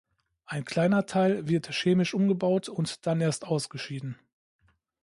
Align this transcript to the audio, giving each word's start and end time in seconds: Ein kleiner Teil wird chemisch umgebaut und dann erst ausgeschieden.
Ein 0.47 0.65
kleiner 0.65 1.05
Teil 1.05 1.47
wird 1.47 1.71
chemisch 1.71 2.15
umgebaut 2.15 2.69
und 2.69 3.05
dann 3.05 3.21
erst 3.21 3.45
ausgeschieden. 3.45 4.17